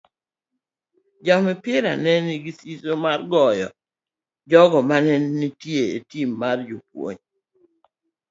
Joopira 1.25 1.91
ne 2.03 2.11
nigi 2.25 2.51
siso 2.59 2.91
mar 3.05 3.19
ng'eyo 3.29 3.67
jogo 4.49 4.79
mane 4.89 5.13
nitie 5.39 5.81
e 5.97 5.99
tim 6.09 6.29
mar 6.41 6.57
japuonj. 6.69 7.19